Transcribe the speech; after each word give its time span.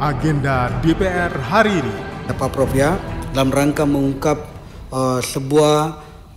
agenda 0.00 0.80
DPR 0.80 1.28
hari 1.44 1.84
ini. 1.84 1.94
Pak 2.30 2.50
Prof 2.56 2.72
ya, 2.72 2.96
dalam 3.36 3.52
rangka 3.52 3.84
mengungkap 3.84 4.38
uh, 4.88 5.20
sebuah 5.20 5.78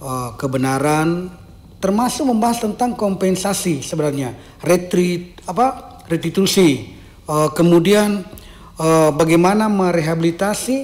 uh, 0.04 0.30
kebenaran 0.36 1.32
termasuk 1.80 2.28
membahas 2.28 2.64
tentang 2.64 2.98
kompensasi 2.98 3.80
sebenarnya, 3.80 4.36
retreat 4.64 5.44
apa 5.48 6.00
restitusi, 6.12 6.92
uh, 7.30 7.54
kemudian 7.56 8.26
uh, 8.82 9.12
bagaimana 9.16 9.72
merehabilitasi 9.72 10.78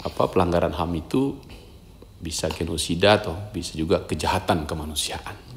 apa 0.00 0.22
pelanggaran 0.32 0.72
HAM 0.72 0.92
itu 0.96 1.36
bisa 2.20 2.48
genosida 2.50 3.20
atau 3.20 3.36
bisa 3.52 3.76
juga 3.76 4.00
kejahatan 4.08 4.64
kemanusiaan. 4.64 5.49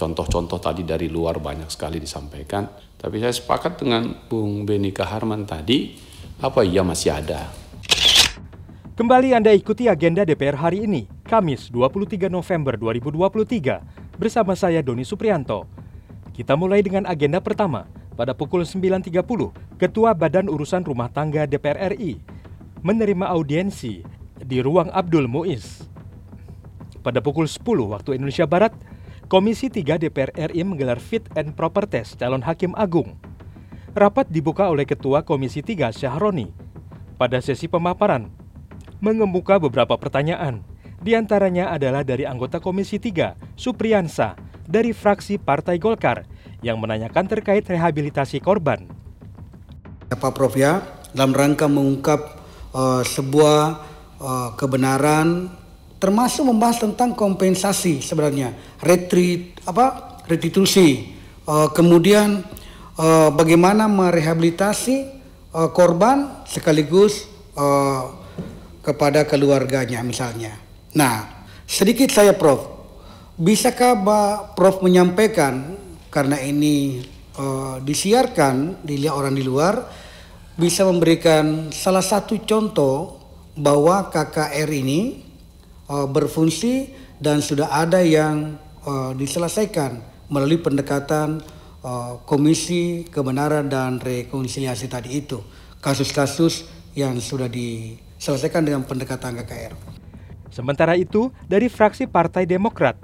Contoh-contoh 0.00 0.56
tadi 0.56 0.80
dari 0.80 1.12
luar 1.12 1.36
banyak 1.44 1.68
sekali 1.68 2.00
disampaikan, 2.00 2.64
tapi 2.96 3.20
saya 3.20 3.36
sepakat 3.36 3.84
dengan 3.84 4.08
Bung 4.32 4.64
Beni 4.64 4.96
Kaharman 4.96 5.44
tadi, 5.44 5.92
apa 6.40 6.64
iya 6.64 6.80
masih 6.80 7.20
ada. 7.20 7.52
Kembali 8.96 9.36
Anda 9.36 9.52
ikuti 9.52 9.92
agenda 9.92 10.24
DPR 10.24 10.56
hari 10.56 10.88
ini, 10.88 11.04
Kamis 11.28 11.68
23 11.68 12.32
November 12.32 12.80
2023, 12.80 14.16
bersama 14.16 14.56
saya 14.56 14.80
Doni 14.80 15.04
Suprianto. 15.04 15.68
Kita 16.32 16.56
mulai 16.56 16.80
dengan 16.80 17.04
agenda 17.04 17.44
pertama. 17.44 17.84
Pada 18.16 18.32
pukul 18.32 18.64
9.30, 18.64 19.20
Ketua 19.76 20.16
Badan 20.16 20.48
Urusan 20.48 20.80
Rumah 20.80 21.12
Tangga 21.12 21.44
DPR 21.44 21.92
RI 21.92 22.16
menerima 22.80 23.28
audiensi 23.28 24.00
di 24.40 24.64
ruang 24.64 24.88
Abdul 24.96 25.28
Muiz. 25.28 25.84
Pada 27.04 27.20
pukul 27.20 27.44
10 27.44 27.60
waktu 27.84 28.16
Indonesia 28.16 28.48
Barat, 28.48 28.72
Komisi 29.30 29.70
3 29.70 30.02
DPR 30.02 30.34
RI 30.50 30.66
menggelar 30.66 30.98
fit 30.98 31.22
and 31.38 31.54
proper 31.54 31.86
test 31.86 32.18
calon 32.18 32.42
hakim 32.42 32.74
agung. 32.74 33.14
Rapat 33.94 34.26
dibuka 34.26 34.66
oleh 34.66 34.82
Ketua 34.82 35.22
Komisi 35.22 35.62
3 35.62 35.94
Syahroni. 35.94 36.50
Pada 37.14 37.38
sesi 37.38 37.70
pemaparan, 37.70 38.26
mengemuka 38.98 39.62
beberapa 39.62 39.94
pertanyaan. 39.94 40.66
Di 40.98 41.14
antaranya 41.14 41.70
adalah 41.70 42.02
dari 42.02 42.26
anggota 42.26 42.58
Komisi 42.58 42.98
3, 42.98 43.54
Supriyansa, 43.54 44.34
dari 44.66 44.90
fraksi 44.90 45.38
Partai 45.38 45.78
Golkar, 45.78 46.26
yang 46.66 46.82
menanyakan 46.82 47.30
terkait 47.30 47.62
rehabilitasi 47.70 48.42
korban. 48.42 48.90
Pak 50.10 50.34
Prof 50.34 50.58
ya, 50.58 50.82
dalam 51.14 51.30
rangka 51.30 51.70
mengungkap 51.70 52.20
uh, 52.74 53.06
sebuah 53.06 53.78
uh, 54.18 54.50
kebenaran 54.58 55.59
termasuk 56.00 56.48
membahas 56.48 56.80
tentang 56.80 57.12
kompensasi 57.12 58.00
sebenarnya. 58.00 58.56
Retreat 58.80 59.60
apa 59.68 60.18
restitusi. 60.24 61.20
Uh, 61.44 61.68
kemudian 61.76 62.40
uh, 62.96 63.28
bagaimana 63.34 63.84
merehabilitasi 63.84 64.96
uh, 65.52 65.68
korban 65.70 66.46
sekaligus 66.48 67.28
uh, 67.58 68.16
kepada 68.80 69.28
keluarganya 69.28 70.00
misalnya. 70.00 70.56
Nah, 70.96 71.44
sedikit 71.68 72.08
saya 72.08 72.32
Prof, 72.32 72.64
bisakah 73.36 73.92
Pak 74.00 74.56
Prof 74.56 74.80
menyampaikan 74.80 75.76
karena 76.08 76.40
ini 76.40 77.04
uh, 77.36 77.76
disiarkan 77.84 78.80
dilihat 78.82 79.14
orang 79.14 79.34
di 79.36 79.44
luar 79.44 79.84
bisa 80.56 80.84
memberikan 80.84 81.72
salah 81.72 82.04
satu 82.04 82.36
contoh 82.44 83.20
bahwa 83.56 84.08
KKR 84.12 84.68
ini 84.72 85.29
uh, 85.90 86.06
berfungsi 86.06 86.94
dan 87.18 87.42
sudah 87.42 87.74
ada 87.74 87.98
yang 88.00 88.54
uh, 88.86 89.10
diselesaikan 89.12 89.98
melalui 90.30 90.62
pendekatan 90.62 91.42
uh, 91.82 92.22
Komisi 92.22 93.04
Kebenaran 93.10 93.66
dan 93.66 93.98
Rekonsiliasi 93.98 94.86
tadi 94.86 95.18
itu. 95.18 95.42
Kasus-kasus 95.82 96.70
yang 96.94 97.18
sudah 97.18 97.50
diselesaikan 97.50 98.62
dengan 98.62 98.86
pendekatan 98.86 99.34
KKR. 99.42 99.74
Sementara 100.50 100.98
itu, 100.98 101.30
dari 101.46 101.70
fraksi 101.70 102.10
Partai 102.10 102.44
Demokrat, 102.44 102.98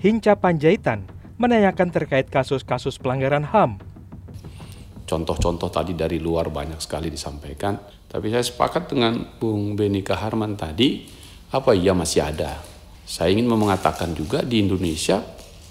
Hinca 0.00 0.36
Panjaitan 0.36 1.04
menanyakan 1.36 1.92
terkait 1.92 2.32
kasus-kasus 2.32 2.96
pelanggaran 2.96 3.44
HAM. 3.44 3.80
Contoh-contoh 5.06 5.70
tadi 5.70 5.94
dari 5.94 6.18
luar 6.18 6.50
banyak 6.50 6.80
sekali 6.82 7.12
disampaikan, 7.12 7.78
tapi 8.10 8.32
saya 8.32 8.42
sepakat 8.42 8.90
dengan 8.90 9.38
Bung 9.38 9.78
Beni 9.78 10.02
Kaharman 10.02 10.58
tadi, 10.58 11.06
apa 11.52 11.70
iya 11.74 11.94
masih 11.94 12.22
ada. 12.22 12.58
Saya 13.06 13.30
ingin 13.30 13.46
mengatakan 13.46 14.14
juga 14.14 14.42
di 14.42 14.62
Indonesia 14.62 15.22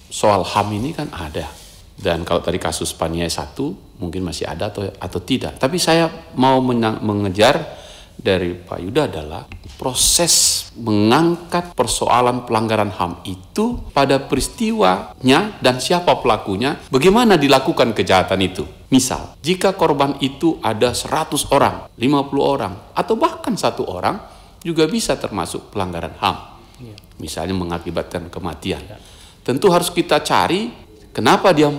soal 0.08 0.48
HAM 0.48 0.68
ini 0.72 0.96
kan 0.96 1.12
ada. 1.12 1.48
Dan 1.96 2.28
kalau 2.28 2.44
tadi 2.44 2.60
kasus 2.60 2.92
Paniai 2.92 3.32
satu 3.32 3.72
mungkin 4.00 4.28
masih 4.28 4.48
ada 4.48 4.68
atau 4.68 4.88
atau 4.88 5.20
tidak. 5.24 5.56
Tapi 5.60 5.80
saya 5.80 6.12
mau 6.36 6.60
mengejar 6.60 7.84
dari 8.16 8.56
Pak 8.56 8.80
Yuda 8.80 9.12
adalah 9.12 9.44
proses 9.76 10.66
mengangkat 10.80 11.76
persoalan 11.76 12.48
pelanggaran 12.48 12.92
HAM 12.92 13.28
itu 13.28 13.80
pada 13.92 14.20
peristiwanya 14.24 15.60
dan 15.60 15.80
siapa 15.84 16.20
pelakunya, 16.20 16.80
bagaimana 16.92 17.36
dilakukan 17.36 17.92
kejahatan 17.92 18.40
itu. 18.44 18.64
Misal, 18.92 19.36
jika 19.44 19.76
korban 19.76 20.16
itu 20.24 20.60
ada 20.64 20.96
100 20.96 21.52
orang, 21.52 21.92
50 22.00 22.40
orang, 22.40 22.74
atau 22.96 23.16
bahkan 23.20 23.56
satu 23.56 23.84
orang, 23.88 24.35
juga 24.66 24.90
bisa 24.90 25.14
termasuk 25.14 25.70
pelanggaran 25.70 26.18
HAM. 26.18 26.38
Ya. 26.82 26.98
Misalnya 27.22 27.54
mengakibatkan 27.54 28.34
kematian. 28.34 28.82
Ya. 28.82 28.98
Tentu 29.46 29.70
harus 29.70 29.94
kita 29.94 30.26
cari 30.26 30.74
kenapa 31.14 31.54
dia 31.54 31.70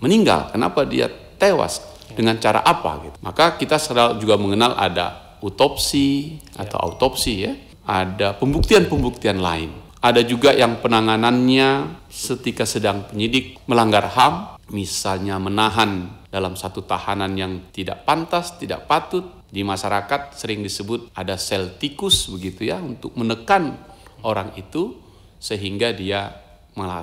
meninggal, 0.00 0.48
kenapa 0.48 0.88
dia 0.88 1.12
tewas, 1.36 1.84
ya. 2.08 2.16
dengan 2.16 2.40
cara 2.40 2.64
apa 2.64 3.04
gitu. 3.04 3.16
Maka 3.20 3.60
kita 3.60 3.76
selalu 3.76 4.16
juga 4.24 4.40
mengenal 4.40 4.72
ada 4.80 5.36
utopsi 5.44 6.40
atau 6.56 6.80
autopsi 6.80 7.34
ya. 7.44 7.52
Ada 7.84 8.40
pembuktian-pembuktian 8.40 9.36
lain. 9.36 9.70
Ada 10.00 10.24
juga 10.24 10.56
yang 10.56 10.80
penanganannya 10.80 12.00
ketika 12.08 12.64
sedang 12.64 13.04
penyidik 13.04 13.60
melanggar 13.68 14.08
HAM, 14.08 14.56
misalnya 14.72 15.36
menahan 15.36 16.08
dalam 16.32 16.56
satu 16.56 16.80
tahanan 16.86 17.36
yang 17.36 17.52
tidak 17.74 18.06
pantas, 18.08 18.56
tidak 18.56 18.86
patut, 18.88 19.39
di 19.50 19.66
masyarakat 19.66 20.38
sering 20.38 20.62
disebut 20.62 21.10
ada 21.12 21.34
sel 21.34 21.74
tikus 21.76 22.30
begitu 22.30 22.70
ya 22.70 22.78
untuk 22.78 23.14
menekan 23.18 23.74
orang 24.22 24.54
itu 24.54 24.94
sehingga 25.42 25.90
dia 25.90 26.30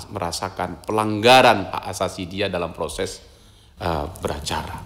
merasakan 0.10 0.82
pelanggaran 0.88 1.68
hak 1.70 1.84
asasi 1.92 2.24
dia 2.26 2.48
dalam 2.48 2.72
proses 2.72 3.20
uh, 3.84 4.08
beracara. 4.24 4.80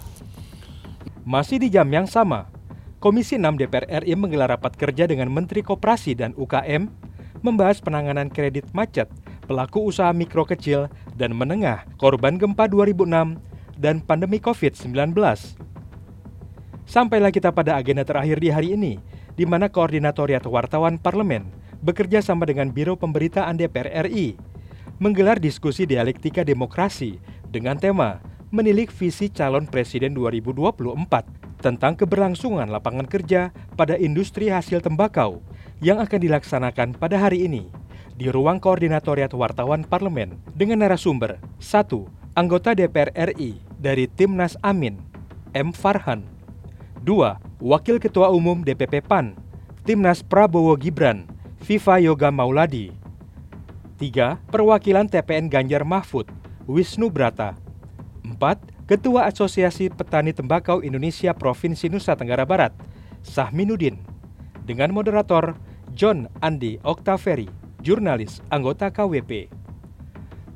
Masih 1.22 1.62
di 1.62 1.70
jam 1.70 1.86
yang 1.86 2.10
sama, 2.10 2.50
Komisi 2.98 3.38
6 3.38 3.58
DPR 3.58 4.06
RI 4.06 4.14
menggelar 4.14 4.54
rapat 4.54 4.74
kerja 4.78 5.06
dengan 5.06 5.30
Menteri 5.30 5.62
Koperasi 5.62 6.18
dan 6.18 6.34
UKM 6.38 6.86
membahas 7.42 7.82
penanganan 7.82 8.30
kredit 8.30 8.70
macet 8.70 9.10
pelaku 9.46 9.90
usaha 9.90 10.14
mikro 10.14 10.46
kecil 10.46 10.86
dan 11.18 11.34
menengah 11.34 11.82
korban 11.98 12.38
gempa 12.38 12.70
2006 12.70 13.38
dan 13.78 13.98
pandemi 13.98 14.38
COVID-19. 14.38 15.18
Sampailah 16.92 17.32
kita 17.32 17.48
pada 17.56 17.80
agenda 17.80 18.04
terakhir 18.04 18.36
di 18.36 18.52
hari 18.52 18.76
ini, 18.76 19.00
di 19.32 19.48
mana 19.48 19.72
Koordinatoriat 19.72 20.44
Wartawan 20.44 21.00
Parlemen 21.00 21.48
bekerja 21.80 22.20
sama 22.20 22.44
dengan 22.44 22.68
Biro 22.68 23.00
Pemberitaan 23.00 23.56
DPR 23.56 24.04
RI 24.04 24.36
menggelar 25.00 25.40
diskusi 25.40 25.88
dialektika 25.88 26.44
demokrasi 26.44 27.16
dengan 27.48 27.80
tema 27.80 28.20
menilik 28.52 28.92
visi 28.92 29.32
calon 29.32 29.64
presiden 29.64 30.12
2024 30.12 31.64
tentang 31.64 31.96
keberlangsungan 31.96 32.68
lapangan 32.68 33.08
kerja 33.08 33.56
pada 33.72 33.96
industri 33.96 34.52
hasil 34.52 34.84
tembakau 34.84 35.40
yang 35.80 35.96
akan 35.96 36.20
dilaksanakan 36.20 36.92
pada 37.00 37.16
hari 37.16 37.48
ini 37.48 37.72
di 38.20 38.28
ruang 38.28 38.60
koordinatoriat 38.60 39.32
wartawan 39.32 39.80
parlemen 39.88 40.36
dengan 40.52 40.84
narasumber 40.84 41.40
1. 41.56 41.88
Anggota 42.36 42.76
DPR 42.76 43.16
RI 43.32 43.64
dari 43.80 44.12
Timnas 44.12 44.60
Amin, 44.60 45.00
M. 45.56 45.72
Farhan 45.72 46.41
2. 47.02 47.34
Wakil 47.58 47.98
Ketua 47.98 48.30
Umum 48.30 48.62
DPP 48.62 49.02
PAN, 49.02 49.34
Timnas 49.82 50.22
Prabowo 50.22 50.78
Gibran, 50.78 51.26
Viva 51.58 51.98
Yoga 51.98 52.30
Mauladi. 52.30 52.94
3. 53.98 54.38
Perwakilan 54.50 55.10
TPN 55.10 55.50
Ganjar 55.50 55.82
Mahfud, 55.82 56.30
Wisnu 56.70 57.10
Brata. 57.10 57.58
4. 58.22 58.86
Ketua 58.86 59.26
Asosiasi 59.26 59.90
Petani 59.90 60.30
Tembakau 60.30 60.82
Indonesia 60.82 61.34
Provinsi 61.34 61.90
Nusa 61.90 62.14
Tenggara 62.14 62.46
Barat, 62.46 62.70
Sahminuddin. 63.26 63.98
Dengan 64.62 64.94
moderator 64.94 65.58
John 65.90 66.30
Andi 66.38 66.78
Oktaveri, 66.86 67.50
jurnalis 67.82 68.38
anggota 68.46 68.94
KWP. 68.94 69.61